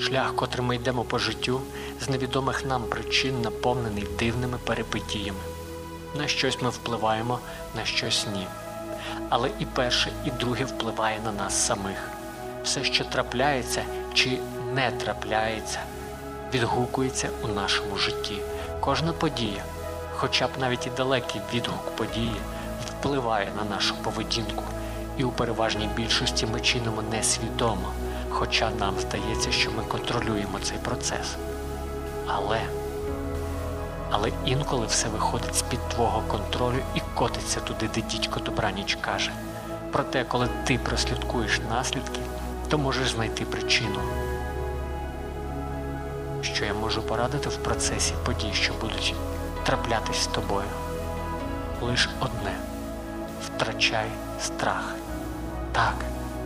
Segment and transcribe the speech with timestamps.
[0.00, 1.60] Шлях, котрим ми йдемо по життю,
[2.00, 5.38] з невідомих нам причин наповнений дивними перипетіями.
[6.18, 7.38] На щось ми впливаємо,
[7.76, 8.46] на щось ні.
[9.28, 12.10] Але і перше, і друге впливає на нас самих.
[12.64, 13.82] Все, що трапляється
[14.14, 14.38] чи
[14.74, 15.78] не трапляється,
[16.54, 18.38] відгукується у нашому житті.
[18.80, 19.64] Кожна подія,
[20.14, 22.36] хоча б навіть і далекий відгук події,
[22.88, 24.64] впливає на нашу поведінку,
[25.16, 27.92] і у переважній більшості ми чинимо несвідомо,
[28.40, 31.36] хоча нам здається, що ми контролюємо цей процес.
[32.26, 32.60] Але
[34.10, 39.32] але інколи все виходить з-під твого контролю і котиться туди, де дідько добраніч каже.
[39.92, 42.20] Проте, коли ти прослідкуєш наслідки,
[42.68, 44.00] то можеш знайти причину.
[46.42, 49.14] Що я можу порадити в процесі подій, що будуть
[49.64, 50.68] траплятись з тобою?
[51.80, 52.52] Лиш одне
[53.46, 54.06] втрачай
[54.40, 54.94] страх.
[55.72, 55.94] Так,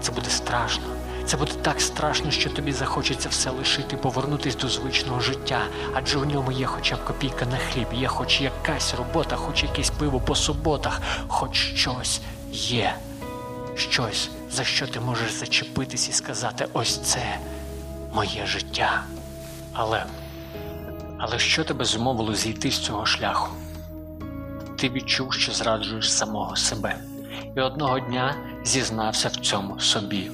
[0.00, 0.84] це буде страшно.
[1.30, 5.60] Це буде так страшно, що тобі захочеться все лишити, повернутись до звичного життя,
[5.94, 9.90] адже в ньому є хоча б копійка на хліб, є хоч якась робота, хоч якесь
[9.90, 12.20] пиво по суботах, хоч щось
[12.52, 12.94] є.
[13.76, 17.38] Щось, за що ти можеш зачепитись і сказати, ось це
[18.14, 19.04] моє життя.
[19.72, 20.04] Але,
[21.18, 23.54] але що тебе зумовило зійти з цього шляху?
[24.76, 26.96] Ти відчув, що зраджуєш самого себе,
[27.56, 30.30] і одного дня зізнався в цьому собі.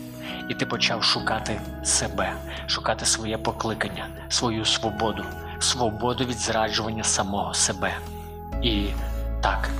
[0.48, 2.32] І ти почав шукати себе,
[2.66, 5.24] шукати своє покликання, свою свободу,
[5.58, 7.94] свободу від зраджування самого себе.
[8.62, 8.86] І
[9.40, 9.70] так,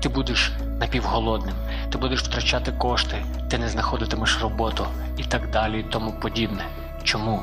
[0.00, 1.54] ти будеш напівголодним,
[1.92, 6.64] ти будеш втрачати кошти, ти не знаходитимеш роботу і так далі, і тому подібне.
[7.02, 7.42] Чому?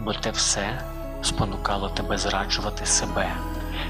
[0.00, 0.80] Бо те все
[1.22, 3.32] спонукало тебе зраджувати себе.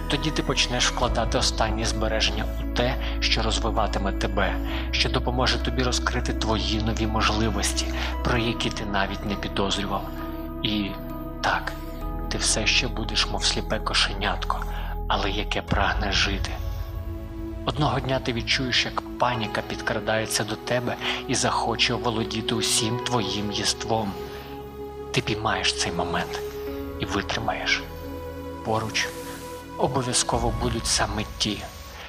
[0.08, 4.54] Тоді ти почнеш вкладати останні збереження у те, що розвиватиме тебе,
[4.90, 7.86] що допоможе тобі розкрити твої нові можливості,
[8.24, 10.02] про які ти навіть не підозрював.
[10.62, 10.90] І
[11.40, 11.72] так,
[12.28, 14.64] ти все ще будеш, мов сліпе кошенятко,
[15.08, 16.50] але яке прагне жити.
[17.64, 20.96] Одного дня ти відчуєш, як паніка підкрадається до тебе
[21.28, 24.12] і захоче оволодіти усім твоїм єством.
[25.12, 26.40] Ти піймаєш цей момент
[27.00, 27.83] і витримаєш
[28.65, 29.09] поруч
[29.78, 31.59] обов'язково будуть саме ті,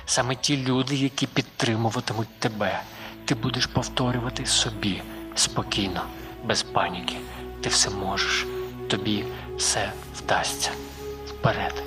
[0.05, 2.81] саме ті люди, які підтримуватимуть тебе.
[3.25, 5.01] Ти будеш повторювати собі
[5.35, 6.01] спокійно,
[6.43, 7.15] без паніки.
[7.61, 8.47] Ти все можеш,
[8.89, 9.25] тобі
[9.57, 10.71] все вдасться.
[11.27, 11.83] Вперед,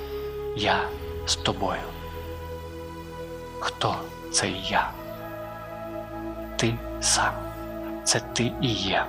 [0.57, 0.89] я
[1.25, 1.81] з тобою.
[3.59, 3.95] Хто
[4.31, 4.91] цей я?
[6.57, 7.33] Ти сам.
[8.03, 9.05] Це ти і є.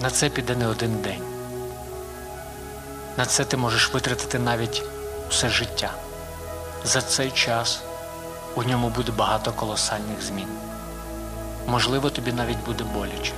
[0.00, 1.33] На це піде не один день.
[3.16, 4.82] На це ти можеш витратити навіть
[5.30, 5.90] все життя.
[6.84, 7.82] За цей час
[8.54, 10.48] у ньому буде багато колосальних змін.
[11.66, 13.32] Можливо, тобі навіть буде боляче,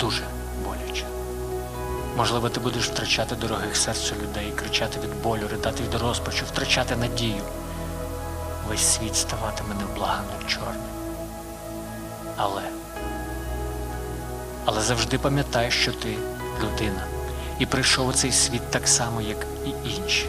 [0.00, 0.22] дуже
[0.64, 1.04] боляче.
[2.16, 7.42] Можливо, ти будеш втрачати дорогих серцю людей, кричати від болю, ридати від розпачу, втрачати надію.
[8.68, 10.96] Весь світ ставатиме невблаганно чорним.
[12.36, 12.62] Але,
[14.64, 16.16] але завжди пам'ятай, що ти
[16.62, 17.04] людина,
[17.58, 20.26] і прийшов у цей світ так само, як і інші.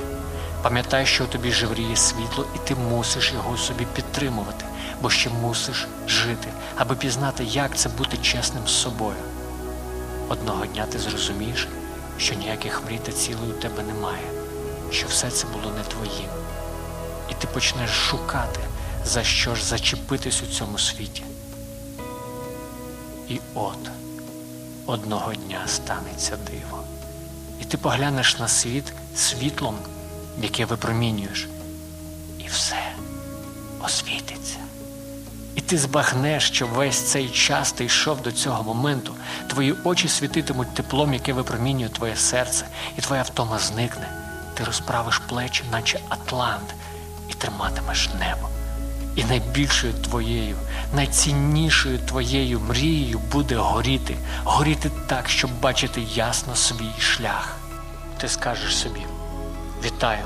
[0.62, 4.66] Пам'ятай, що у тобі живріє світло, і ти мусиш його собі підтримувати,
[5.02, 9.18] бо ще мусиш жити, аби пізнати, як це бути чесним з собою.
[10.30, 11.68] Одного дня ти зрозумієш,
[12.18, 14.28] що ніяких мрій та цілей у тебе немає,
[14.92, 16.30] що все це було не твоїм.
[17.30, 18.60] І ти почнеш шукати,
[19.06, 21.24] за що ж зачепитись у цьому світі.
[23.30, 23.90] І от
[24.86, 26.84] одного дня станеться диво.
[27.62, 29.76] І ти поглянеш на світ світлом
[30.42, 31.48] яке випромінюєш,
[32.40, 32.92] і все
[33.86, 34.58] освітиться.
[35.56, 39.16] І ти збагнеш, що весь цей час ти йшов до цього моменту,
[39.50, 42.66] твої очі світитимуть теплом, яке випромінює твоє серце,
[42.98, 44.10] і твоя втома зникне.
[44.54, 46.76] Ти розправиш плечі, наче Атлант,
[47.30, 48.50] і триматимеш небо.
[49.18, 50.56] І найбільшою твоєю,
[50.94, 57.58] найціннішою твоєю мрією буде горіти, горіти так, щоб бачити ясно свій шлях.
[58.18, 59.02] Ти скажеш собі.
[59.86, 60.26] Вітаю,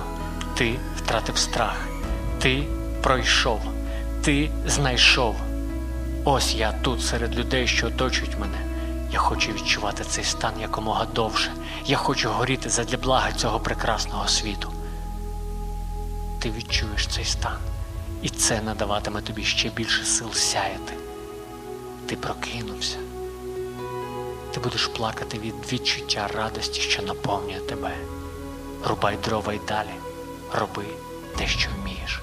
[0.55, 1.88] ти втратив страх,
[2.39, 2.63] ти
[3.03, 3.61] пройшов,
[4.23, 5.35] ти знайшов.
[6.23, 8.57] Ось я тут серед людей, що оточують мене.
[9.11, 11.51] Я хочу відчувати цей стан якомога довше.
[11.85, 14.71] Я хочу горіти задля блага цього прекрасного світу.
[16.39, 17.57] Ти відчуєш цей стан,
[18.21, 20.94] і це надаватиме тобі ще більше сил сяяти.
[22.06, 22.97] Ти прокинувся.
[24.53, 27.97] Ти будеш плакати від відчуття радості, що наповнює тебе.
[28.85, 29.94] Рубай дрова й далі,
[30.53, 30.85] роби
[31.38, 32.21] те, що вмієш.